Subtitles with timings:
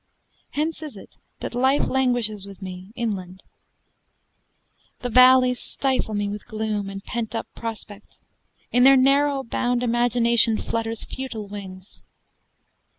[0.53, 3.43] Hence is it that life languishes with me Inland;
[5.01, 8.17] the valleys stifle me with gloom And pent up prospect;
[8.71, 12.01] in their narrow bound Imagination flutters futile wings.